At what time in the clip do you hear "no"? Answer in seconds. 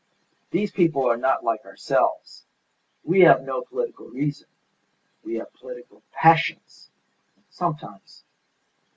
3.43-3.61